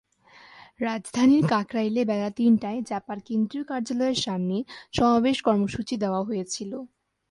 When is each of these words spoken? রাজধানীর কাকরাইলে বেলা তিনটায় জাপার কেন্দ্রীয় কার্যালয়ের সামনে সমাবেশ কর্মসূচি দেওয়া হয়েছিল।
রাজধানীর 0.79 1.43
কাকরাইলে 1.47 2.01
বেলা 2.05 2.29
তিনটায় 2.37 2.79
জাপার 2.89 3.17
কেন্দ্রীয় 3.27 3.63
কার্যালয়ের 3.63 4.19
সামনে 4.25 4.57
সমাবেশ 4.93 5.37
কর্মসূচি 5.47 5.95
দেওয়া 6.03 6.21
হয়েছিল। 6.23 6.71